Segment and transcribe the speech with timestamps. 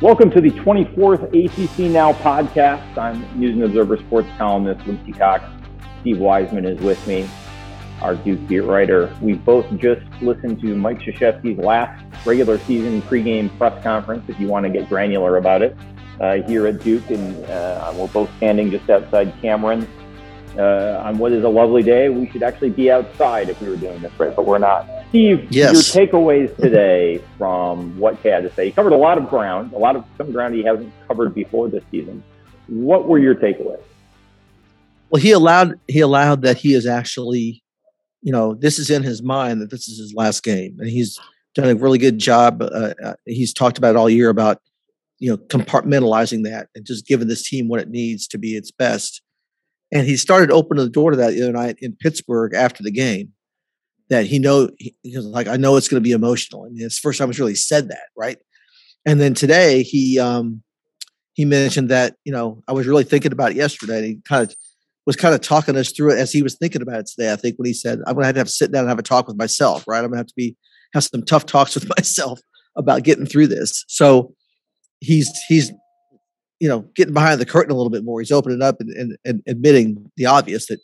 [0.00, 2.96] Welcome to the 24th ACC Now podcast.
[2.96, 5.50] I'm News and Observer sports columnist Luke DeCock.
[6.02, 7.28] Steve Wiseman is with me,
[8.00, 9.12] our Duke beat writer.
[9.20, 14.22] We both just listened to Mike Krzyzewski's last regular season pregame press conference.
[14.28, 15.76] If you want to get granular about it,
[16.20, 19.84] uh, here at Duke, and uh, we're both standing just outside Cameron
[20.56, 22.08] uh, on what is a lovely day.
[22.08, 24.88] We should actually be outside if we were doing this right, but we're not.
[25.08, 25.94] Steve, yes.
[25.94, 28.66] your takeaways today from what K had to say.
[28.66, 31.68] He covered a lot of ground, a lot of some ground he hasn't covered before
[31.68, 32.22] this season.
[32.66, 33.80] What were your takeaways?
[35.08, 37.62] Well, he allowed he allowed that he is actually,
[38.20, 41.18] you know, this is in his mind that this is his last game, and he's
[41.54, 42.60] done a really good job.
[42.60, 44.60] Uh, uh, he's talked about all year about,
[45.18, 48.70] you know, compartmentalizing that and just giving this team what it needs to be its
[48.70, 49.22] best.
[49.90, 52.90] And he started opening the door to that the other night in Pittsburgh after the
[52.90, 53.32] game
[54.10, 56.64] that he know he, was like, I know it's going to be emotional.
[56.64, 58.38] and it's first time he's really said that, right?
[59.06, 60.62] And then today he um
[61.34, 63.98] he mentioned that you know I was really thinking about it yesterday.
[63.98, 64.54] And he kind of
[65.06, 67.32] was kind of talking us through it as he was thinking about it today.
[67.32, 68.98] I think when he said, "I'm going to have to, have sit down and have
[68.98, 69.98] a talk with myself," right?
[69.98, 70.56] I'm going to have to be
[70.94, 72.40] have some tough talks with myself
[72.76, 73.84] about getting through this.
[73.88, 74.34] So
[75.00, 75.72] he's he's
[76.60, 78.20] you know getting behind the curtain a little bit more.
[78.20, 80.80] He's opening up and, and, and admitting the obvious that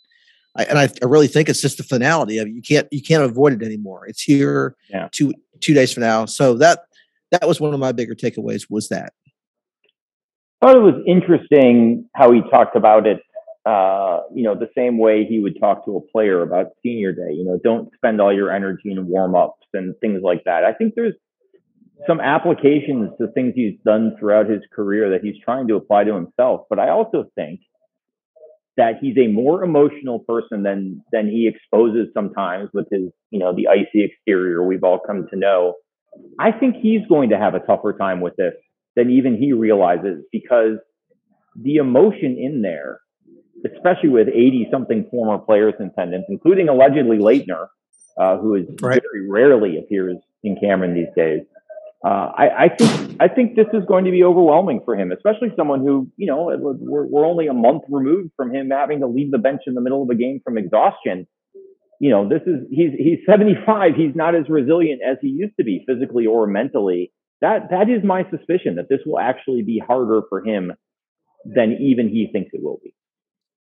[0.56, 2.52] I, and I, I, really think it's just the finality of it.
[2.52, 4.06] You can't you can't avoid it anymore.
[4.06, 5.08] It's here yeah.
[5.12, 6.26] two two days from now.
[6.26, 6.80] So that
[7.30, 9.12] that was one of my bigger takeaways was that.
[10.62, 13.20] I thought it was interesting how he talked about it.
[13.66, 17.32] Uh, you know, the same way he would talk to a player about senior day.
[17.32, 20.64] You know, don't spend all your energy in warm ups and things like that.
[20.64, 21.14] I think there's
[22.06, 26.14] some applications to things he's done throughout his career that he's trying to apply to
[26.14, 26.62] himself.
[26.68, 27.60] But I also think
[28.76, 33.54] that he's a more emotional person than than he exposes sometimes with his you know
[33.54, 35.74] the icy exterior we've all come to know
[36.38, 38.54] i think he's going to have a tougher time with this
[38.96, 40.78] than even he realizes because
[41.60, 43.00] the emotion in there
[43.64, 47.66] especially with 80 something former players in attendance including allegedly Laettner
[48.18, 49.00] uh, who is right.
[49.12, 51.40] very rarely appears in cameron these days
[52.04, 55.48] uh, I, I, think I think this is going to be overwhelming for him, especially
[55.56, 59.30] someone who you know we're, we're only a month removed from him having to leave
[59.30, 61.26] the bench in the middle of a game from exhaustion.
[62.00, 63.94] You know, this is he's he's 75.
[63.96, 67.10] He's not as resilient as he used to be physically or mentally.
[67.40, 70.72] That that is my suspicion that this will actually be harder for him
[71.46, 72.94] than even he thinks it will be.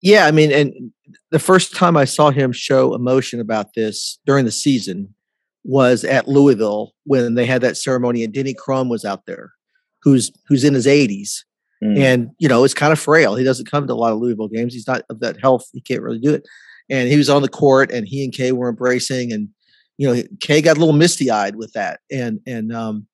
[0.01, 0.93] Yeah, I mean, and
[1.31, 5.15] the first time I saw him show emotion about this during the season
[5.65, 9.53] was at Louisville when they had that ceremony, and Denny Crum was out there,
[10.03, 11.45] who's who's in his 80s,
[11.83, 11.99] mm.
[11.99, 13.37] and you know it's kind of frail.
[13.37, 14.73] He doesn't come to a lot of Louisville games.
[14.73, 15.65] He's not of that health.
[15.73, 16.45] He can't really do it.
[16.89, 19.49] And he was on the court, and he and K were embracing, and
[19.99, 23.07] you know K got a little misty eyed with that, and and um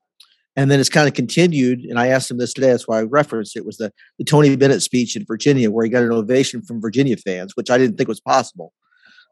[0.58, 1.80] and then it's kind of continued.
[1.80, 2.70] And I asked him this today.
[2.70, 5.90] That's why I referenced it was the the Tony Bennett speech in Virginia, where he
[5.90, 8.72] got an ovation from Virginia fans, which I didn't think was possible.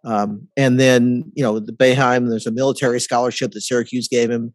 [0.04, 4.54] Um, and then, you know, the Boeheim, there's a military scholarship that Syracuse gave him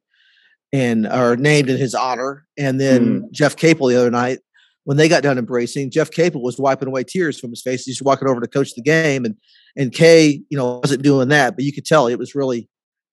[0.71, 2.45] and are named in his honor.
[2.57, 3.31] And then mm.
[3.31, 4.39] Jeff Capel the other night,
[4.83, 7.83] when they got done embracing, Jeff Capel was wiping away tears from his face.
[7.83, 9.25] He's walking over to coach the game.
[9.25, 9.35] And
[9.75, 12.67] and K, you know, wasn't doing that, but you could tell it was really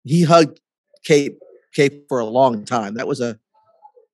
[0.05, 0.61] he hugged
[1.05, 1.39] Cape
[1.75, 2.95] Cape for a long time.
[2.95, 3.39] That was a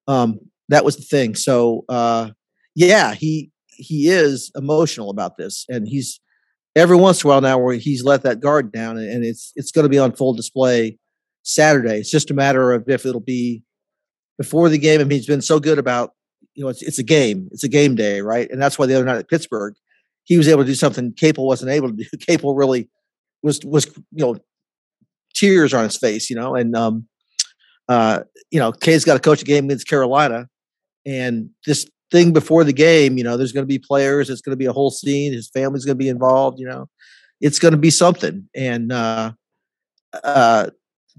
[0.08, 0.40] um
[0.70, 1.34] that was the thing.
[1.34, 2.30] So uh
[2.74, 6.20] yeah, he he is emotional about this and he's
[6.74, 9.70] every once in a while now where he's let that guard down and it's it's
[9.70, 10.98] going to be on full display
[11.42, 11.98] Saturday.
[11.98, 13.62] It's just a matter of if it'll be
[14.38, 15.00] before the game.
[15.00, 16.12] I mean, he's been so good about
[16.54, 18.50] you know it's it's a game, it's a game day, right?
[18.50, 19.74] And that's why the other night at Pittsburgh,
[20.24, 22.04] he was able to do something Capel wasn't able to do.
[22.20, 22.88] Capel really
[23.42, 24.36] was was you know
[25.34, 27.06] tears on his face, you know, and um
[27.88, 30.48] uh you know K's got to coach a game against Carolina,
[31.06, 33.18] and this thing before the game.
[33.18, 34.30] You know, there's going to be players.
[34.30, 35.32] It's going to be a whole scene.
[35.32, 36.60] His family's going to be involved.
[36.60, 36.88] You know,
[37.40, 38.48] it's going to be something.
[38.54, 39.32] And uh,
[40.22, 40.70] uh,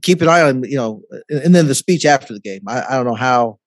[0.01, 2.61] keep an eye on you know, and then the speech after the game.
[2.67, 3.59] I, I don't know how.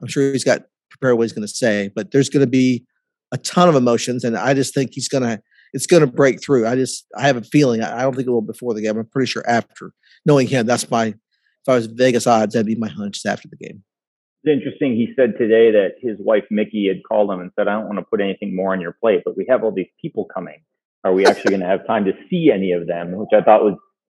[0.00, 2.84] I'm sure he's got prepared what he's going to say, but there's going to be
[3.32, 5.40] a ton of emotions, and I just think he's going to.
[5.72, 6.68] It's going to break through.
[6.68, 7.82] I just I have a feeling.
[7.82, 8.96] I, I don't think it will before the game.
[8.96, 9.92] I'm pretty sure after
[10.24, 10.66] knowing him.
[10.66, 11.06] That's my.
[11.06, 13.82] If I was Vegas odds, that'd be my hunch after the game.
[14.44, 14.94] It's interesting.
[14.94, 17.98] He said today that his wife Mickey had called him and said, "I don't want
[17.98, 20.60] to put anything more on your plate, but we have all these people coming.
[21.02, 23.62] Are we actually going to have time to see any of them?" Which I thought
[23.62, 23.78] was,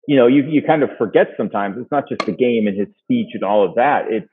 [0.09, 1.77] you know, you you kind of forget sometimes.
[1.79, 4.07] It's not just the game and his speech and all of that.
[4.11, 4.29] It's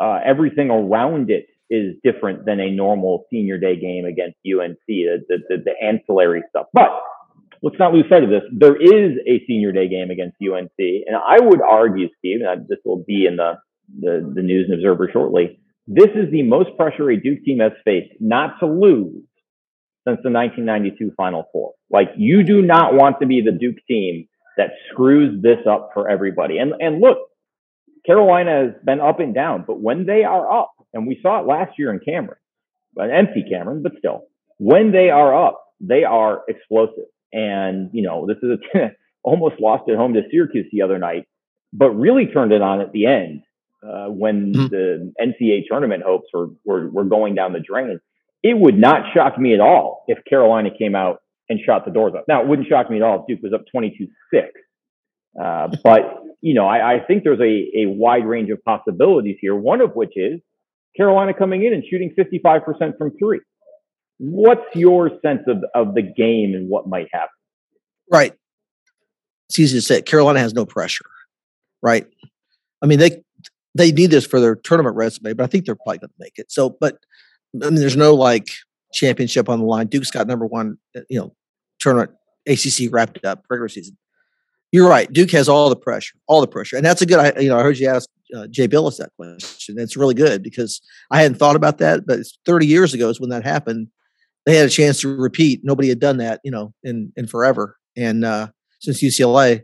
[0.00, 4.78] uh, everything around it is different than a normal senior day game against UNC.
[4.86, 6.88] The the, the, the ancillary stuff, but
[7.62, 8.42] let's not lose sight of this.
[8.56, 12.78] There is a senior day game against UNC, and I would argue, Steve, and this
[12.84, 13.54] will be in the
[13.98, 17.72] the, the News and Observer shortly, this is the most pressure a Duke team has
[17.84, 19.24] faced not to lose
[20.06, 21.72] since the 1992 Final Four.
[21.90, 24.26] Like you do not want to be the Duke team
[24.56, 26.58] that screws this up for everybody.
[26.58, 27.18] And and look,
[28.06, 31.46] Carolina has been up and down, but when they are up, and we saw it
[31.46, 32.38] last year in Cameron,
[32.96, 34.24] an empty Cameron, but still,
[34.58, 37.06] when they are up, they are explosive.
[37.32, 38.90] And you know, this is a
[39.22, 41.26] almost lost at home to Syracuse the other night,
[41.72, 43.42] but really turned it on at the end
[43.82, 44.66] uh, when mm-hmm.
[44.66, 48.00] the NCAA tournament hopes were, were were going down the drain.
[48.42, 52.14] It would not shock me at all if Carolina came out and shot the doors
[52.16, 52.24] up.
[52.28, 54.46] Now, it wouldn't shock me at all if Duke was up 22 6.
[55.40, 59.54] Uh, but, you know, I, I, think there's a, a wide range of possibilities here,
[59.54, 60.40] one of which is
[60.96, 63.40] Carolina coming in and shooting 55% from three.
[64.18, 67.28] What's your sense of, of the game and what might happen?
[68.10, 68.32] Right.
[69.48, 70.02] It's easy to say.
[70.02, 71.06] Carolina has no pressure,
[71.82, 72.06] right?
[72.82, 73.22] I mean, they
[73.74, 76.38] they need this for their tournament resume, but I think they're probably going to make
[76.38, 76.50] it.
[76.50, 76.98] So, but
[77.54, 78.46] I mean, there's no like
[78.92, 79.86] championship on the line.
[79.86, 81.34] Duke's got number one, uh, you know,
[81.78, 82.10] tournament
[82.46, 83.96] ACC wrapped up regular season.
[84.72, 85.12] You're right.
[85.12, 87.18] Duke has all the pressure, all the pressure, and that's a good.
[87.18, 89.78] I, you know, I heard you ask uh, Jay Bilas that question.
[89.78, 90.80] It's really good because
[91.10, 93.88] I hadn't thought about that, but 30 years ago is when that happened.
[94.46, 95.60] They had a chance to repeat.
[95.64, 98.48] Nobody had done that, you know, in in forever, and uh,
[98.80, 99.62] since UCLA.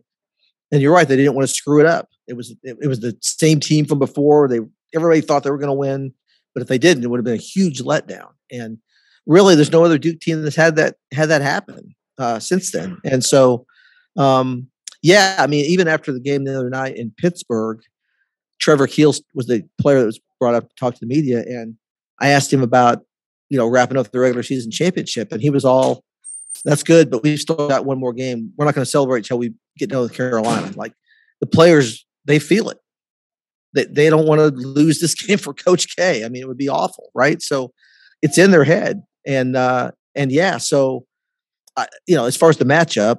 [0.72, 2.08] And you're right; they didn't want to screw it up.
[2.28, 4.48] It was it, it was the same team from before.
[4.48, 4.60] They
[4.94, 6.12] everybody thought they were going to win,
[6.54, 8.28] but if they didn't, it would have been a huge letdown.
[8.50, 8.78] And
[9.26, 12.98] really, there's no other Duke team that's had that had that happen uh, since then.
[13.04, 13.66] And so,
[14.16, 14.68] um,
[15.02, 17.80] yeah, I mean, even after the game the other night in Pittsburgh,
[18.58, 21.76] Trevor Keel was the player that was brought up to talk to the media, and
[22.20, 23.02] I asked him about
[23.50, 26.02] you know wrapping up the regular season championship, and he was all,
[26.64, 28.52] "That's good, but we've still got one more game.
[28.56, 30.94] We're not going to celebrate until we get to North Carolina." Like
[31.40, 32.78] the players, they feel it.
[33.74, 36.24] They they don't want to lose this game for Coach K.
[36.24, 37.40] I mean, it would be awful, right?
[37.40, 37.72] So
[38.22, 41.06] it's in their head, and uh, and yeah, so
[41.76, 43.18] uh, you know, as far as the matchup,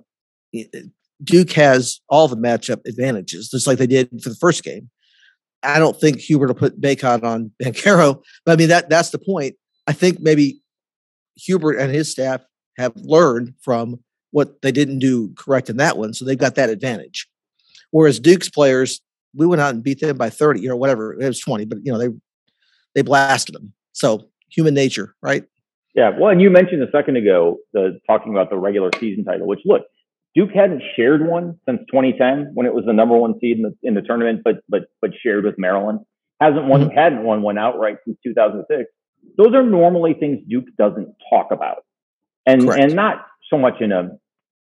[1.24, 4.90] Duke has all the matchup advantages, just like they did for the first game.
[5.64, 9.20] I don't think Hubert will put Bacot on Banchero, but I mean that that's the
[9.20, 9.56] point.
[9.88, 10.62] I think maybe
[11.36, 12.42] Hubert and his staff
[12.78, 14.00] have learned from
[14.32, 17.28] what they didn't do correct in that one, so they've got that advantage.
[17.98, 19.02] Whereas Duke's players,
[19.34, 21.92] we went out and beat them by thirty or whatever it was twenty, but you
[21.92, 22.10] know they
[22.94, 23.74] they blasted them.
[23.94, 25.46] So human nature, right?
[25.96, 26.12] Yeah.
[26.16, 29.62] Well, and you mentioned a second ago the talking about the regular season title, which
[29.66, 29.82] look,
[30.36, 33.74] Duke hadn't shared one since 2010 when it was the number one seed in the
[33.82, 36.02] in the tournament, but but but shared with Maryland.
[36.40, 36.96] Hasn't won mm-hmm.
[36.96, 38.92] hadn't won one outright since 2006.
[39.40, 41.78] Those are normally things Duke doesn't talk about,
[42.46, 42.80] and Correct.
[42.80, 44.12] and not so much in a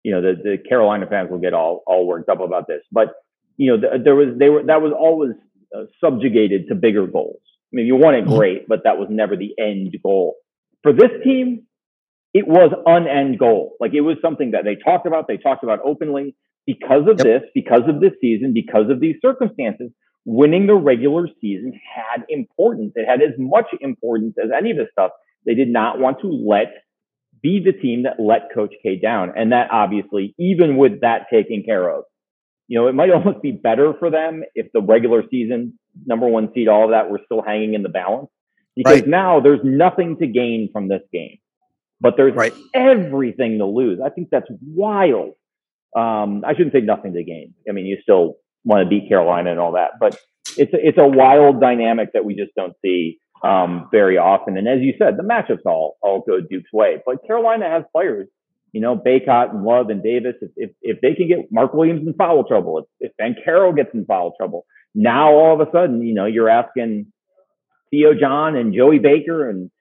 [0.07, 3.09] you know the the Carolina fans will get all all worked up about this, but
[3.57, 5.31] you know the, there was they were that was always
[5.75, 7.41] uh, subjugated to bigger goals.
[7.43, 8.37] I mean, you won it mm-hmm.
[8.37, 10.35] great, but that was never the end goal.
[10.81, 11.63] For this team,
[12.33, 13.75] it was an end goal.
[13.81, 16.35] Like it was something that they talked about, they talked about openly.
[16.65, 17.25] Because of yep.
[17.25, 19.89] this, because of this season, because of these circumstances,
[20.25, 22.93] winning the regular season had importance.
[22.95, 25.11] It had as much importance as any of this stuff.
[25.45, 26.73] They did not want to let
[27.41, 29.33] be the team that let Coach K down.
[29.35, 32.03] And that obviously, even with that taken care of,
[32.67, 36.49] you know, it might almost be better for them if the regular season number one
[36.53, 38.29] seed, all of that were still hanging in the balance.
[38.75, 39.07] Because right.
[39.07, 41.39] now there's nothing to gain from this game
[41.99, 42.53] but there's right.
[42.73, 43.99] everything to lose.
[44.03, 45.33] I think that's wild.
[45.95, 47.53] Um, I shouldn't say nothing to gain.
[47.67, 50.17] I mean, you still want to beat Carolina and all that, but
[50.57, 54.57] it's a, it's a wild dynamic that we just don't see um, very often.
[54.57, 57.01] And as you said, the matchups all all go Duke's way.
[57.05, 58.27] But Carolina has players,
[58.71, 60.35] you know, Bacot and Love and Davis.
[60.41, 63.93] If if, if they can get Mark Williams in foul trouble, if, if Banchero gets
[63.93, 64.65] in foul trouble,
[64.95, 67.11] now all of a sudden, you know, you're asking
[67.91, 69.71] Theo John and Joey Baker and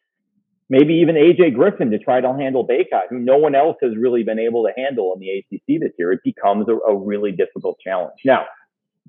[0.68, 4.25] maybe even AJ Griffin to try to handle Bacot, who no one else has really
[4.25, 6.12] been able to handle in the ACC this year.
[6.12, 8.18] It becomes a, a really difficult challenge.
[8.25, 8.46] Now,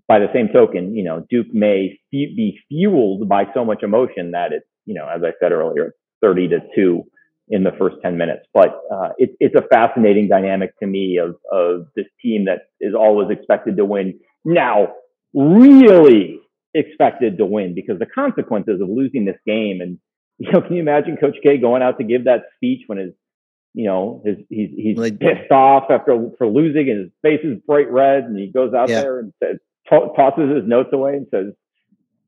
[0.08, 4.52] by the same token, you know, Duke may be fueled by so much emotion that
[4.52, 7.04] it's, you know, as I said earlier, 30 to 2
[7.50, 8.46] in the first 10 minutes.
[8.54, 12.94] But uh, it, it's a fascinating dynamic to me of, of this team that is
[12.94, 14.20] always expected to win.
[14.44, 14.94] Now,
[15.34, 16.40] really
[16.74, 19.98] expected to win because the consequences of losing this game and
[20.40, 23.12] you know, can you imagine Coach K going out to give that speech when his,
[23.74, 27.92] you know, his he's he's pissed off after for losing and his face is bright
[27.92, 29.02] red and he goes out yeah.
[29.02, 29.58] there and says,
[29.90, 31.54] t- tosses his notes away and says,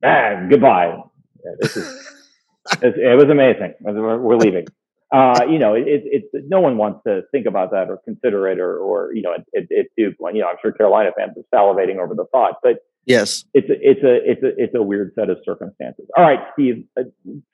[0.03, 0.97] "Ah, goodbye."
[1.43, 2.13] Yeah, this is,
[2.81, 3.73] it was amazing.
[3.81, 4.67] We're, we're leaving.
[5.11, 8.47] Uh, you know, it's it, it, no one wants to think about that or consider
[8.47, 11.57] it or, or you know, it, it, it, you know, I'm sure Carolina fans are
[11.57, 13.43] salivating over the thought, but Yes.
[13.55, 16.05] It's a, it's a, it's a, it's a weird set of circumstances.
[16.15, 17.03] All right, Steve, uh,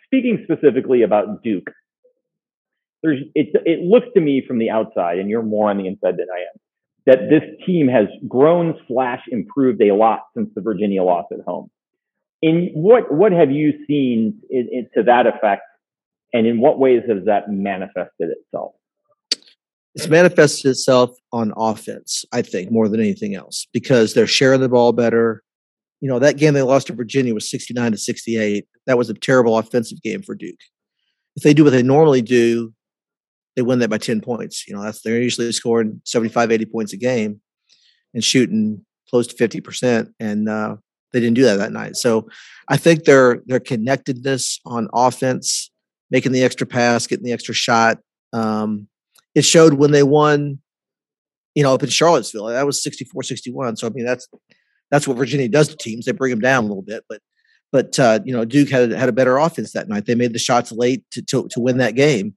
[0.03, 1.71] speaking specifically about Duke,
[3.01, 6.17] there's, it, it looks to me from the outside, and you're more on the inside
[6.17, 6.59] than I am,
[7.05, 11.69] that this team has grown slash improved a lot since the Virginia loss at home.
[12.41, 15.62] In what, what have you seen in, in, to that effect?
[16.33, 18.74] And in what ways has that manifested itself?
[19.95, 24.69] it's manifested itself on offense, I think, more than anything else, because they're sharing the
[24.69, 25.41] ball better.
[26.01, 28.67] You know, that game they lost to Virginia was 69 to 68.
[28.88, 30.59] That was a terrible offensive game for Duke.
[31.38, 32.74] If they do what they normally do,
[33.55, 34.67] they win that by 10 points.
[34.67, 37.41] You know, that's they're usually scoring 75, 80 points a game
[38.13, 40.12] and shooting close to 50%.
[40.19, 40.75] And uh,
[41.13, 41.95] they didn't do that that night.
[41.95, 42.27] So
[42.67, 45.71] I think their their connectedness on offense,
[46.12, 48.00] making the extra pass, getting the extra shot,
[48.33, 48.88] um,
[49.33, 50.59] it showed when they won,
[51.53, 52.47] you know, up in Charlottesville.
[52.47, 53.77] That was 64 61.
[53.77, 54.27] So, I mean, that's
[54.91, 56.05] that's what Virginia does to teams.
[56.05, 57.03] They bring them down a little bit.
[57.09, 57.21] But,
[57.71, 60.05] but uh, you know, Duke had, had a better offense that night.
[60.05, 62.35] They made the shots late to, to, to win that game.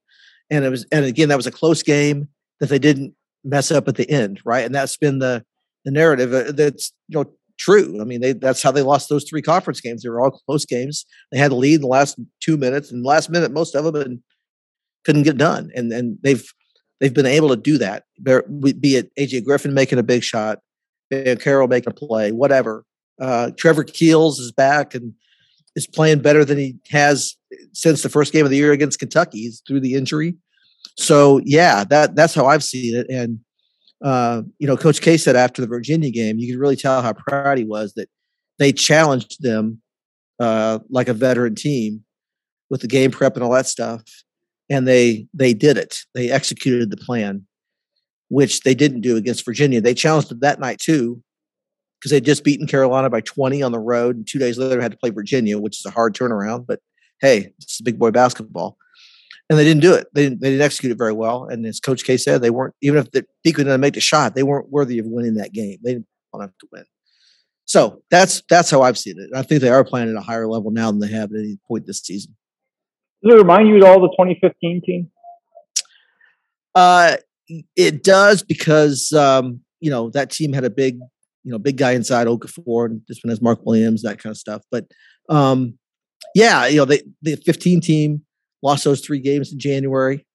[0.50, 2.28] And it was, and again, that was a close game
[2.60, 3.14] that they didn't
[3.44, 4.40] mess up at the end.
[4.44, 4.64] Right.
[4.64, 5.44] And that's been the,
[5.84, 8.00] the narrative uh, that's, you know, true.
[8.00, 10.02] I mean, they, that's how they lost those three conference games.
[10.02, 11.04] They were all close games.
[11.32, 13.96] They had the lead in the last two minutes and last minute, most of them
[13.96, 14.20] and
[15.04, 15.70] couldn't get done.
[15.74, 16.44] And, and they've,
[17.00, 18.04] they've been able to do that.
[18.22, 20.60] Be it AJ Griffin making a big shot,
[21.12, 22.84] Banchero making a play, whatever.
[23.20, 25.14] Uh, Trevor Keels is back and
[25.74, 27.36] is playing better than he has
[27.72, 30.36] since the first game of the year against Kentucky through the injury.
[30.96, 33.06] So yeah, that that's how I've seen it.
[33.10, 33.40] And
[34.04, 37.12] uh, you know, Coach K said after the Virginia game, you could really tell how
[37.12, 38.08] proud he was that
[38.58, 39.80] they challenged them
[40.40, 42.04] uh, like a veteran team
[42.70, 44.02] with the game prep and all that stuff
[44.70, 45.98] and they they did it.
[46.14, 47.46] They executed the plan,
[48.28, 49.80] which they didn't do against Virginia.
[49.80, 51.22] They challenged them that night too,
[51.98, 54.92] because they'd just beaten Carolina by 20 on the road, and two days later had
[54.92, 56.66] to play Virginia, which is a hard turnaround.
[56.66, 56.80] But
[57.20, 58.76] hey, it's big boy basketball,
[59.48, 60.06] and they didn't do it.
[60.14, 61.44] They didn't, they didn't execute it very well.
[61.44, 64.34] And as Coach K said, they weren't even if the Deacon didn't make the shot,
[64.34, 65.78] they weren't worthy of winning that game.
[65.82, 66.84] They didn't want to win.
[67.64, 69.30] So that's that's how I've seen it.
[69.36, 71.58] I think they are playing at a higher level now than they have at any
[71.68, 72.34] point this season.
[73.22, 75.10] Does it remind you at all the 2015 team?
[76.74, 77.16] Uh,
[77.76, 80.98] it does because um, you know that team had a big,
[81.44, 84.38] you know, big guy inside Okafor, and this one has Mark Williams, that kind of
[84.38, 84.62] stuff.
[84.70, 84.86] But
[85.28, 85.78] um,
[86.34, 88.22] yeah, you know, they the 15 team
[88.62, 90.26] lost those three games in January,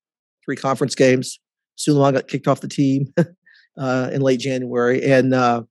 [0.45, 1.39] three conference games.
[1.77, 3.13] Sulaimon got kicked off the team
[3.77, 5.63] uh, in late January, and uh,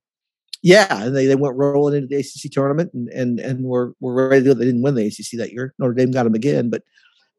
[0.61, 4.43] yeah, they, they went rolling into the ACC tournament and and and were were ready
[4.43, 4.53] to go.
[4.53, 5.73] They didn't win the ACC that year.
[5.79, 6.83] Notre Dame got them again, but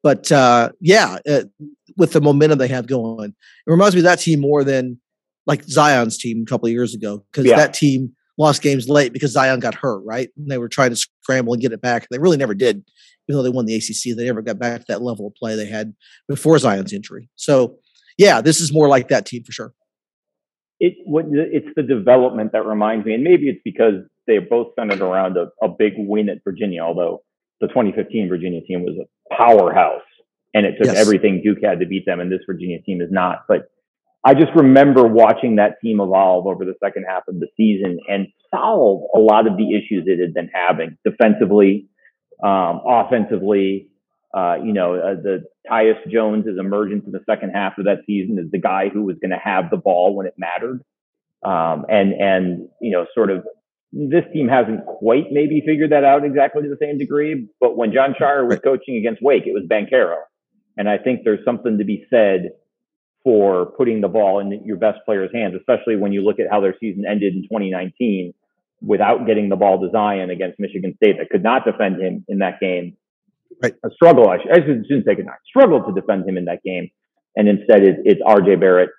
[0.03, 1.45] but uh, yeah, uh,
[1.97, 3.31] with the momentum they have going,
[3.67, 5.01] it reminds me of that team more than
[5.47, 7.57] like Zion's team a couple of years ago because yeah.
[7.57, 10.31] that team lost games late because Zion got hurt, right?
[10.37, 12.09] And they were trying to scramble and get it back.
[12.11, 12.85] They really never did,
[13.29, 14.17] even though they won the ACC.
[14.17, 15.95] They never got back to that level of play they had
[16.29, 17.29] before Zion's injury.
[17.37, 17.79] So,
[18.19, 19.73] yeah, this is more like that team for sure.
[20.81, 23.95] It what it's the development that reminds me, and maybe it's because
[24.27, 27.23] they're both centered around a, a big win at Virginia, although
[27.61, 30.03] the 2015 Virginia team was a powerhouse
[30.55, 30.97] and it took yes.
[30.97, 33.45] everything Duke had to beat them, and this Virginia team is not.
[33.49, 33.71] But
[34.25, 38.29] I just remember watching that team evolve over the second half of the season and
[38.51, 41.89] solve a lot of the issues it had been having defensively,
[42.43, 43.89] um, offensively.
[44.33, 48.39] Uh, you know, uh, the Tyus Jones' emergence in the second half of that season
[48.39, 50.83] is the guy who was going to have the ball when it mattered.
[51.45, 53.45] Um, and and you know, sort of
[53.93, 57.47] this team hasn't quite maybe figured that out exactly to the same degree.
[57.61, 60.17] But when Jon Scheyer was coaching against Wake, it was Banchero.
[60.77, 62.51] And I think there's something to be said
[63.25, 66.61] for putting the ball in your best player's hands, especially when you look at how
[66.61, 68.35] their season ended in 2019
[68.83, 72.39] without getting the ball to Zion against Michigan State that could not defend him in
[72.39, 72.97] that game.
[73.63, 73.75] Right.
[73.85, 76.91] A struggle, I, I shouldn't say it not struggled to defend him in that game.
[77.35, 78.91] And instead it, it's RJ Barrett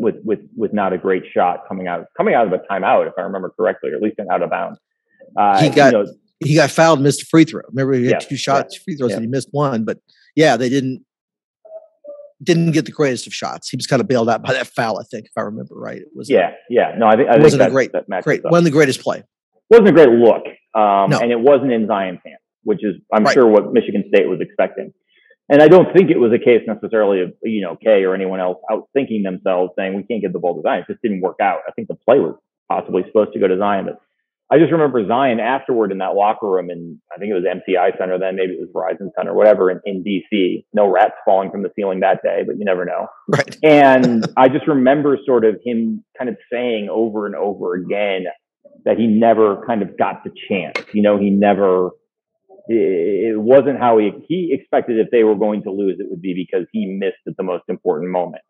[0.00, 3.12] with with with not a great shot coming out coming out of a timeout, if
[3.18, 4.78] I remember correctly, or at least an out of bounds.
[5.36, 7.60] Uh, he got you know, he got fouled, missed a free throw.
[7.68, 9.16] Remember, he had yeah, two shots, yeah, free throws, yeah.
[9.16, 9.84] and he missed one.
[9.84, 9.98] But
[10.34, 11.04] yeah, they didn't
[12.42, 13.68] didn't get the greatest of shots.
[13.68, 15.98] He was kind of bailed out by that foul, I think, if I remember right.
[15.98, 16.94] It was yeah, yeah.
[16.96, 19.22] No, I think I wasn't think a great, that great, one of the greatest play.
[19.70, 21.18] wasn't a great look, um, no.
[21.20, 23.34] and it wasn't in Zion's hands, which is I'm right.
[23.34, 24.92] sure what Michigan State was expecting.
[25.48, 28.40] And I don't think it was a case necessarily of, you know, K or anyone
[28.40, 30.84] else outthinking themselves saying we can't get the ball to Zion.
[30.88, 31.58] It just didn't work out.
[31.68, 32.34] I think the play was
[32.70, 34.00] possibly supposed to go to Zion, but
[34.54, 37.98] I just remember Zion afterward in that locker room, and I think it was MCI
[37.98, 40.64] Center then, maybe it was Verizon Center, whatever, in, in DC.
[40.72, 43.08] No rats falling from the ceiling that day, but you never know.
[43.28, 43.56] Right.
[43.64, 48.26] And I just remember sort of him kind of saying over and over again,
[48.84, 50.78] that he never kind of got the chance.
[50.92, 51.90] You know, he never.
[52.66, 56.34] It wasn't how he he expected if they were going to lose, it would be
[56.34, 58.42] because he missed at the most important moment,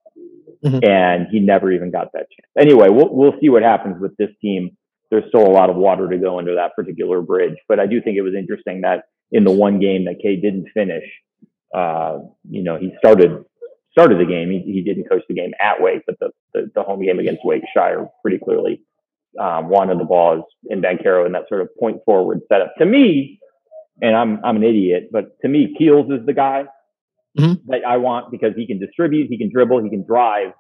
[0.64, 0.78] mm-hmm.
[0.88, 2.50] and he never even got that chance.
[2.58, 4.76] Anyway, we'll we'll see what happens with this team.
[5.10, 8.00] There's still a lot of water to go under that particular bridge, but I do
[8.00, 11.04] think it was interesting that in the one game that K didn't finish,
[11.74, 12.18] uh,
[12.48, 13.44] you know, he started
[13.92, 14.50] started the game.
[14.50, 17.44] He, he didn't coach the game at Wake, but the, the, the home game against
[17.44, 18.82] Wake Scheyer pretty clearly
[19.40, 22.74] um, wanted the balls in Banchero and that sort of point forward setup.
[22.78, 23.38] To me,
[24.00, 26.64] and I'm I'm an idiot, but to me, Keels is the guy
[27.38, 27.70] mm-hmm.
[27.70, 30.52] that I want because he can distribute, he can dribble, he can drive,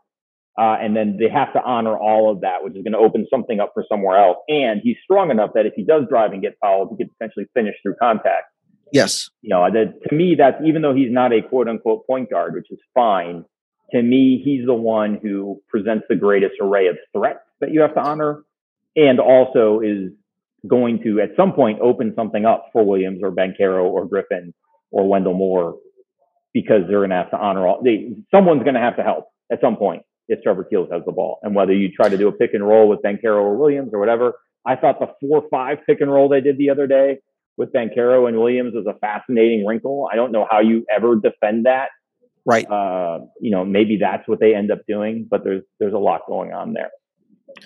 [0.56, 3.26] uh, and then they have to honor all of that, which is going to open
[3.28, 4.38] something up for somewhere else.
[4.48, 7.46] And he's strong enough that if he does drive and get fouled, he could potentially
[7.54, 8.44] finish through contact.
[8.92, 9.30] Yes.
[9.42, 12.54] You know, that, to me, that's even though he's not a quote unquote point guard,
[12.54, 13.44] which is fine.
[13.90, 17.94] To me, he's the one who presents the greatest array of threats that you have
[17.94, 18.44] to honor,
[18.94, 20.12] and also is
[20.68, 24.54] going to at some point open something up for Williams or Banchero or Griffin
[24.90, 25.76] or Wendell Moore
[26.52, 27.82] because they're going to have to honor all.
[27.82, 31.12] They, someone's going to have to help at some point if Trevor Keels has the
[31.12, 33.90] ball, and whether you try to do a pick and roll with Banchero or Williams
[33.92, 34.34] or whatever.
[34.66, 37.18] I thought the four-five pick and roll they did the other day
[37.56, 40.08] with Banchero and Williams was a fascinating wrinkle.
[40.10, 41.88] I don't know how you ever defend that.
[42.46, 42.70] Right.
[42.70, 46.22] Uh, you know, maybe that's what they end up doing, but there's there's a lot
[46.26, 46.90] going on there.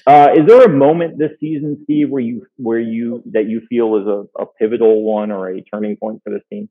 [0.06, 3.96] Uh, is there a moment this season, Steve, where you where you that you feel
[3.96, 6.68] is a, a pivotal one or a turning point for this team?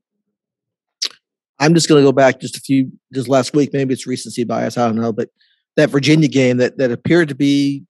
[1.58, 3.70] I'm just going to go back just a few, just last week.
[3.72, 4.78] Maybe it's recency bias.
[4.78, 5.28] I don't know, but
[5.78, 7.84] that Virginia game that that appeared to be,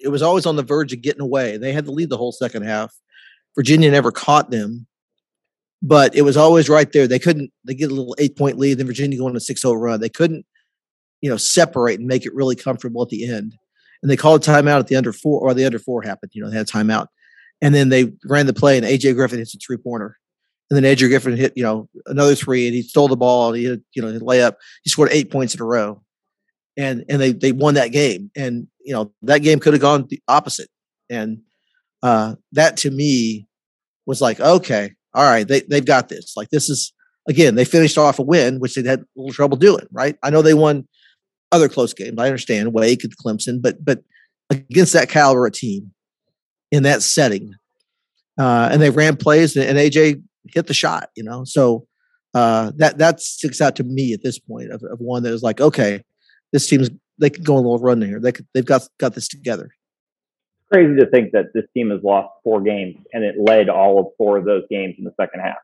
[0.00, 1.56] it was always on the verge of getting away.
[1.56, 2.92] They had to lead the whole second half,
[3.54, 4.86] Virginia never caught them,
[5.82, 7.06] but it was always right there.
[7.06, 7.50] They couldn't.
[7.64, 10.00] They get a little eight point lead, then Virginia going on a 6-0 run.
[10.00, 10.46] They couldn't,
[11.20, 13.56] you know, separate and make it really comfortable at the end.
[14.02, 16.32] And they called a timeout at the under four, or the under four happened.
[16.34, 17.08] You know, they had a timeout,
[17.60, 20.16] and then they ran the play, and AJ Griffin hits a three pointer.
[20.70, 23.48] And then AJ Griffin hit, you know, another three, and he stole the ball.
[23.48, 24.54] And he, had, you know, his layup.
[24.84, 26.00] He scored eight points in a row,
[26.76, 28.30] and and they they won that game.
[28.36, 30.68] And you know, that game could have gone the opposite.
[31.08, 31.42] And
[32.02, 33.46] uh, that to me
[34.06, 36.36] was like, okay, all right, they, they've got this.
[36.36, 36.92] Like, this is,
[37.28, 40.16] again, they finished off a win, which they had a little trouble doing, right?
[40.22, 40.86] I know they won
[41.52, 42.18] other close games.
[42.18, 44.02] I understand Wake and Clemson, but, but
[44.50, 45.92] against that caliber of team
[46.70, 47.54] in that setting,
[48.38, 51.44] uh, and they ran plays and, and AJ hit the shot, you know?
[51.44, 51.86] So,
[52.32, 55.42] uh, that, that sticks out to me at this point of, of one that is
[55.42, 56.04] like, okay,
[56.52, 58.20] this team's, they could go on a little run here.
[58.20, 59.70] They could, they've got, got this together
[60.72, 64.06] crazy to think that this team has lost four games and it led all of
[64.16, 65.56] four of those games in the second half.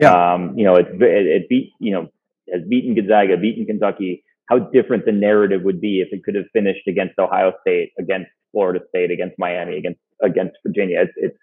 [0.00, 0.34] Yeah.
[0.34, 2.08] Um, you know, it, it, it beat, you know,
[2.52, 4.24] has beaten Gonzaga, beaten Kentucky.
[4.50, 8.30] How different the narrative would be if it could have finished against Ohio State, against
[8.52, 11.02] Florida State, against Miami, against against Virginia.
[11.02, 11.38] It's it's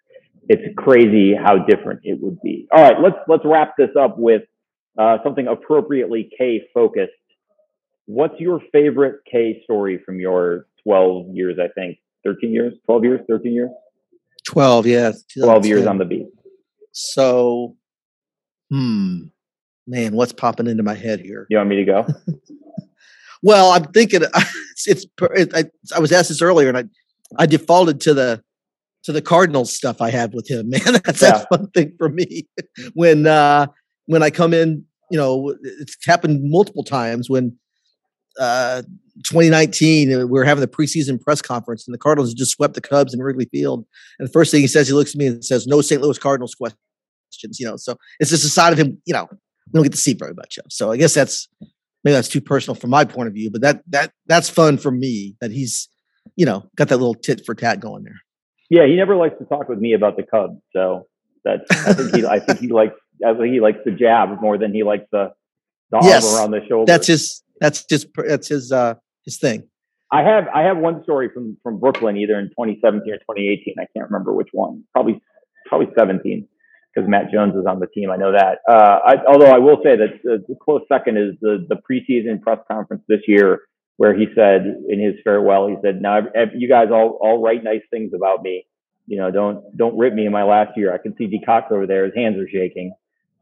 [0.47, 2.67] it's crazy how different it would be.
[2.71, 4.43] All right, let's let's wrap this up with
[4.99, 7.11] uh, something appropriately K focused.
[8.11, 13.21] What's your favorite K story from your 12 years, I think, 13 years, 12 years,
[13.29, 13.69] 13 years?
[14.45, 15.11] 12, yeah.
[15.37, 16.27] 12 years on the beat.
[16.91, 17.77] So,
[18.69, 19.27] hmm,
[19.87, 21.47] man, what's popping into my head here?
[21.49, 22.05] You want me to go?
[23.43, 25.63] well, I'm thinking it's, it's it, I,
[25.95, 26.83] I was asked this earlier and I,
[27.37, 28.43] I defaulted to the,
[29.03, 30.99] to the Cardinals stuff I had with him, man.
[31.05, 31.45] That's yeah.
[31.47, 32.45] one thing for me.
[32.93, 33.67] when, uh,
[34.07, 37.57] when I come in, you know, it's happened multiple times when,
[38.39, 38.81] uh,
[39.23, 42.81] 2019, uh, we were having the preseason press conference, and the Cardinals just swept the
[42.81, 43.85] Cubs in Wrigley Field.
[44.19, 46.01] And the first thing he says, he looks at me and says, "No St.
[46.01, 49.01] Louis Cardinals questions." You know, so it's just a side of him.
[49.05, 49.37] You know, we
[49.73, 50.65] don't get to see very much of.
[50.69, 51.47] So I guess that's
[52.03, 54.91] maybe that's too personal from my point of view, but that that that's fun for
[54.91, 55.89] me that he's
[56.35, 58.19] you know got that little tit for tat going there.
[58.69, 61.07] Yeah, he never likes to talk with me about the Cubs, so
[61.43, 64.57] that's I think he I think he likes I think he likes the jab more
[64.57, 65.33] than he likes the
[65.91, 66.91] the yes, arm around the shoulder.
[66.91, 69.69] That's his that's just that's his uh his thing.
[70.11, 73.75] I have I have one story from from Brooklyn, either in 2017 or 2018.
[73.79, 74.83] I can't remember which one.
[74.93, 75.21] Probably
[75.67, 76.47] probably 17
[76.93, 78.11] because Matt Jones is on the team.
[78.11, 78.57] I know that.
[78.69, 82.41] Uh, I, although I will say that the, the, close second is the the preseason
[82.41, 83.61] press conference this year,
[83.95, 86.19] where he said in his farewell, he said, "Now
[86.53, 88.65] you guys all all write nice things about me.
[89.05, 90.93] You know, don't don't rip me in my last year.
[90.93, 92.93] I can see DeCock over there; his hands are shaking."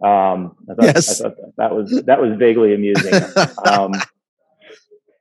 [0.03, 1.21] Um, I thought, yes.
[1.21, 3.13] I thought that was that was vaguely amusing.
[3.65, 3.91] um,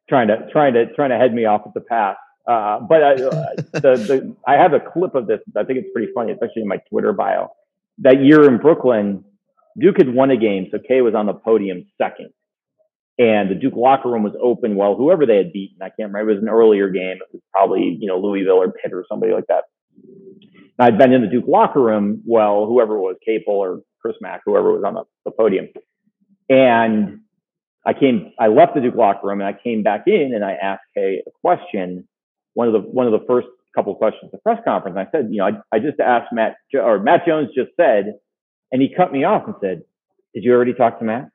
[0.08, 2.16] trying to trying to trying to head me off at the path.
[2.48, 5.40] Uh, but I, uh, the, the, I have a clip of this.
[5.54, 7.50] I think it's pretty funny, especially in my Twitter bio.
[7.98, 9.22] That year in Brooklyn,
[9.78, 12.30] Duke had won a game, so K was on the podium second,
[13.18, 14.76] and the Duke locker room was open.
[14.76, 16.30] Well, whoever they had beaten, I can't remember.
[16.30, 17.16] It was an earlier game.
[17.16, 19.64] It was probably you know Louisville or Pitt or somebody like that.
[20.78, 22.22] I'd been in the Duke locker room.
[22.24, 25.68] Well, whoever was, Capel or Chris Mack, whoever was on the, the podium,
[26.48, 27.20] and
[27.86, 30.52] I came, I left the Duke locker room and I came back in and I
[30.52, 32.06] asked K a question.
[32.54, 34.96] One of the one of the first couple questions at the press conference.
[34.98, 38.14] And I said, you know, I, I just asked Matt or Matt Jones just said,
[38.72, 39.82] and he cut me off and said,
[40.34, 41.30] "Did you already talk to Matt?"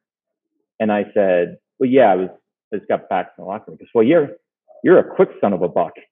[0.79, 2.29] And I said, "Well, yeah, I was.
[2.73, 4.29] I just got back from the locker room." He goes, "Well, you're
[4.83, 5.93] you're a quick son of a buck."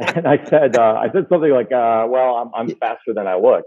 [0.00, 3.34] And I said, uh, I said something like, uh, "Well, I'm I'm faster than I
[3.34, 3.64] look."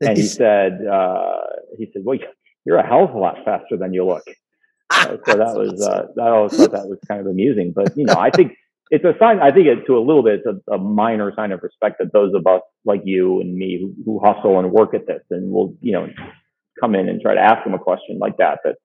[0.00, 1.40] And he said, uh,
[1.78, 2.18] he said, "Well,
[2.64, 4.24] you're a hell of a lot faster than you look."
[4.90, 7.72] Uh, so that was uh, I always thought that was kind of amusing.
[7.74, 8.52] But you know, I think
[8.90, 9.40] it's a sign.
[9.40, 12.12] I think it to a little bit it's a, a, minor sign of respect that
[12.12, 15.50] those of us like you and me who, who hustle and work at this and
[15.50, 16.08] will you know
[16.80, 18.76] come in and try to ask them a question like that that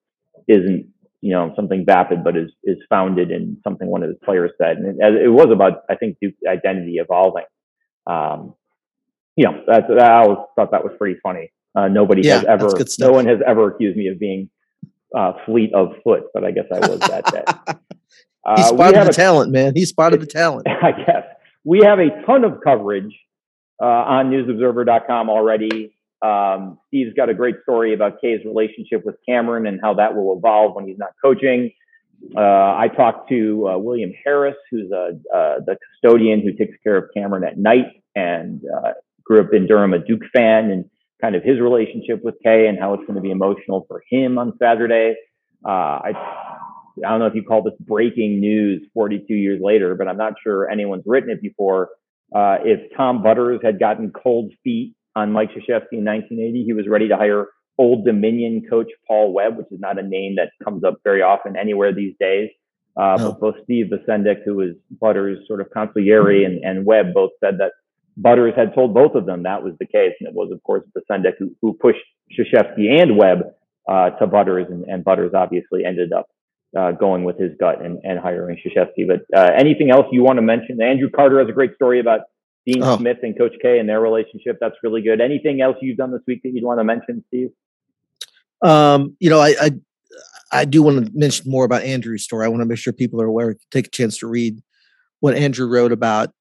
[0.48, 0.86] isn't
[1.20, 4.78] you know something vapid but is is founded in something one of the players said
[4.78, 7.44] and it, it was about I think Duke's identity evolving.
[8.06, 8.54] Um,
[9.36, 11.52] you know, that's, I always thought that was pretty funny.
[11.74, 12.68] Uh, nobody yeah, has ever,
[12.98, 14.50] no one has ever accused me of being
[15.16, 17.74] uh, fleet of foot, but I guess I was that day.
[18.44, 19.72] Uh, he spotted the a, talent, man.
[19.72, 20.66] He spotted the talent.
[20.66, 21.22] I guess
[21.64, 23.16] we have a ton of coverage
[23.80, 25.94] uh, on NewsObserver.com already.
[26.22, 30.36] Um, Steve's got a great story about K's relationship with Cameron and how that will
[30.36, 31.72] evolve when he's not coaching.
[32.36, 36.96] Uh, I talked to uh, William Harris, who's a, uh, the custodian who takes care
[36.96, 38.92] of Cameron at night and uh,
[39.24, 40.84] grew up in Durham, a Duke fan, and
[41.20, 44.38] kind of his relationship with K and how it's going to be emotional for him
[44.38, 45.14] on Saturday.
[45.64, 46.12] Uh, I
[47.04, 50.34] I don't know if you call this breaking news 42 years later, but I'm not
[50.42, 51.88] sure anyone's written it before.
[52.34, 56.88] Uh, if Tom Butters had gotten cold feet on Mike Krzyzewski in 1980, he was
[56.88, 60.84] ready to hire Old Dominion coach Paul Webb, which is not a name that comes
[60.84, 62.50] up very often anywhere these days.
[62.96, 63.32] Uh, no.
[63.32, 67.58] But both Steve Vacendak, who was Butters' sort of consigliere, and, and Webb both said
[67.58, 67.72] that
[68.16, 70.12] Butters had told both of them that was the case.
[70.20, 72.00] And it was, of course, Vacendak who, who pushed
[72.32, 73.38] Krzyzewski and Webb
[73.88, 76.26] uh, to Butters, and, and Butters obviously ended up
[76.78, 79.06] uh, going with his gut and, and hiring Krzyzewski.
[79.06, 80.80] But uh, anything else you want to mention?
[80.82, 82.20] Andrew Carter has a great story about
[82.66, 82.96] Dean oh.
[82.96, 84.58] Smith and Coach K and their relationship.
[84.60, 85.20] That's really good.
[85.20, 87.50] Anything else you've done this week that you'd want to mention, Steve?
[88.62, 89.70] Um, you know, I, I,
[90.52, 92.46] I do want to mention more about Andrew's story.
[92.46, 93.56] I want to make sure people are aware.
[93.70, 94.62] Take a chance to read
[95.20, 96.32] what Andrew wrote about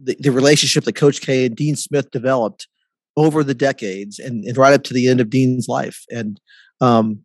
[0.00, 2.68] the, the relationship that Coach K and Dean Smith developed
[3.16, 6.04] over the decades and, and right up to the end of Dean's life.
[6.10, 6.40] And
[6.80, 7.20] um,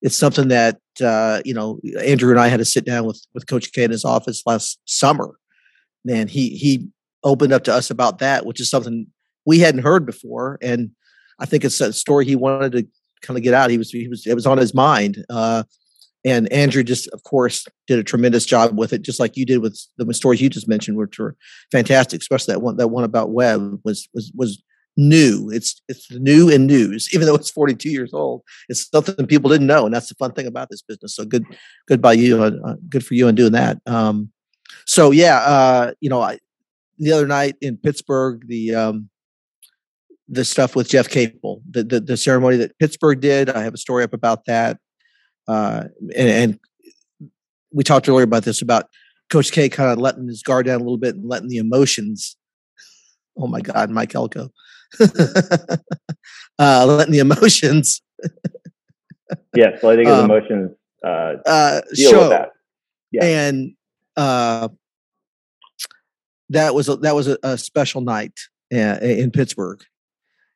[0.00, 3.46] it's something that uh, you know Andrew and I had to sit down with with
[3.46, 5.36] Coach K in his office last summer,
[6.08, 6.88] and he he
[7.24, 9.06] opened up to us about that, which is something
[9.46, 10.90] we hadn't heard before, and
[11.38, 12.86] I think it's a story he wanted to
[13.22, 13.70] kind of get out.
[13.70, 15.62] He was he was it was on his mind, uh,
[16.24, 19.58] and Andrew just of course did a tremendous job with it, just like you did
[19.58, 21.36] with the stories you just mentioned, which were
[21.70, 22.20] fantastic.
[22.20, 24.62] Especially that one that one about Webb was was was
[24.96, 25.50] new.
[25.50, 28.42] It's it's new and news, even though it's 42 years old.
[28.68, 31.14] It's something people didn't know, and that's the fun thing about this business.
[31.14, 31.44] So good,
[31.86, 32.42] good by you.
[32.42, 33.78] Uh, uh, good for you in doing that.
[33.86, 34.30] Um,
[34.86, 36.38] so yeah, uh, you know, I,
[36.98, 39.08] the other night in Pittsburgh, the um,
[40.28, 43.50] the stuff with Jeff Capel, the, the, the ceremony that Pittsburgh did.
[43.50, 44.78] I have a story up about that,
[45.48, 45.84] uh,
[46.16, 46.60] and, and
[47.72, 48.88] we talked earlier about this about
[49.30, 52.36] Coach K kind of letting his guard down a little bit and letting the emotions.
[53.38, 54.50] Oh my God, Mike Elko
[56.58, 58.02] uh, letting the emotions.
[59.54, 60.70] yes, letting his um, emotions
[61.04, 62.20] uh, uh, deal show.
[62.20, 62.50] with that.
[63.10, 63.24] Yeah.
[63.24, 63.74] And
[64.16, 64.68] uh,
[66.50, 68.38] that was a, that was a, a special night
[68.72, 69.82] uh, in Pittsburgh,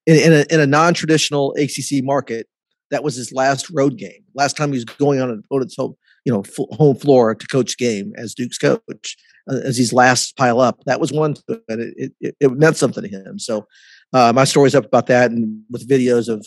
[0.06, 2.46] in, in a, in a non traditional ACC market.
[2.90, 4.22] That was his last road game.
[4.34, 5.94] Last time he was going on an opponent's home,
[6.24, 9.16] you know, home floor to coach game as Duke's coach
[9.50, 10.82] uh, as these last pile up.
[10.86, 11.36] That was one.
[11.68, 13.38] It, it, it meant something to him.
[13.38, 13.66] So
[14.12, 16.46] uh, my story's up about that and with videos of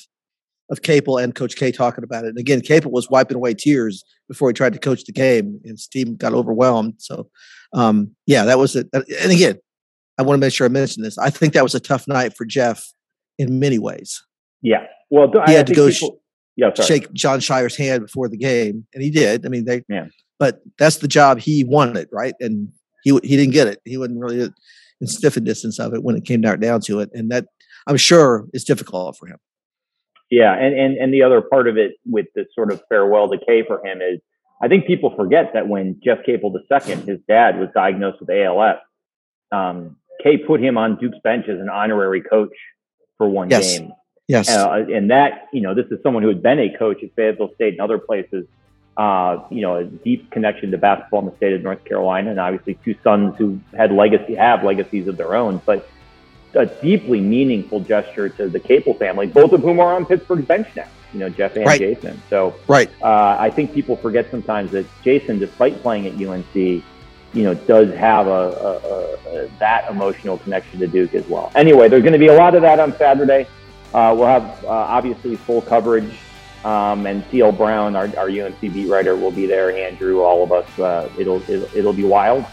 [0.69, 2.29] of Capel and Coach K talking about it.
[2.29, 5.79] And again, Capel was wiping away tears before he tried to coach the game, and
[5.79, 6.93] Steve got overwhelmed.
[6.97, 7.27] So,
[7.73, 8.87] um, yeah, that was it.
[8.93, 9.57] And again,
[10.19, 11.17] I want to make sure I mention this.
[11.17, 12.85] I think that was a tough night for Jeff
[13.37, 14.23] in many ways.
[14.61, 14.85] Yeah.
[15.09, 16.21] Well, he I had to go people,
[16.59, 19.45] yeah, shake Jon Scheyer's hand before the game, and he did.
[19.45, 19.83] I mean, they.
[19.87, 20.07] Yeah.
[20.37, 22.33] But that's the job he wanted, right?
[22.39, 22.71] And
[23.03, 23.81] he he didn't get it.
[23.83, 24.49] He wasn't really
[25.01, 27.09] in stiffened distance of it when it came down, down to it.
[27.13, 27.47] And that
[27.87, 29.37] I'm sure is difficult for him.
[30.29, 30.53] Yeah.
[30.53, 33.63] And, and, and the other part of it with this sort of farewell to decay
[33.65, 34.19] for him is
[34.61, 38.77] I think people forget that when Jeff Capel II, his dad, was diagnosed with ALS,
[39.51, 42.53] um, K put him on Duke's bench as an honorary coach
[43.17, 43.79] for one yes.
[43.79, 43.91] game.
[44.29, 44.49] Yes.
[44.49, 47.53] Uh, and that, you know, this is someone who had been a coach at Fayetteville
[47.55, 48.45] State and other places
[48.99, 52.39] uh, you know, a deep connection to basketball in the state of North Carolina, and
[52.39, 55.61] obviously two sons who had legacy have legacies of their own.
[55.65, 55.87] But
[56.53, 60.67] a deeply meaningful gesture to the Capel family, both of whom are on Pittsburgh's bench
[60.75, 60.87] now.
[61.13, 61.79] You know, Jeff and Right.
[61.79, 62.21] Jason.
[62.29, 62.89] So Right.
[63.01, 66.53] uh, I think people forget sometimes that Jason, despite playing at UNC,
[67.33, 71.53] you know, does have a, a, a, a that emotional connection to Duke as well.
[71.55, 73.47] Anyway, there's going to be a lot of that on Saturday.
[73.93, 76.19] Uh, we'll have uh, obviously full coverage,
[76.63, 79.75] um, and CL Brown, our, our UNC beat writer, will be there.
[79.75, 80.79] Andrew, all of us.
[80.79, 82.45] Uh, it'll, it'll it'll be wild,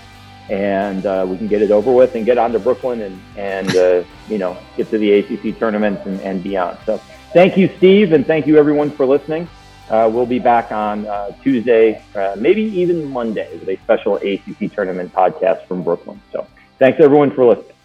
[0.48, 3.76] and uh, we can get it over with and get on to Brooklyn and and
[3.76, 6.78] uh, you know get to the ACC tournaments and, and beyond.
[6.86, 6.98] So
[7.32, 9.48] thank you, Steve, and thank you everyone for listening.
[9.90, 11.06] Uh, we'll be back on
[11.42, 12.02] Tuesday,
[12.36, 16.20] maybe even Monday, with a special ACC tournament podcast from Brooklyn.
[16.32, 16.46] So
[16.78, 17.75] thanks everyone for listening.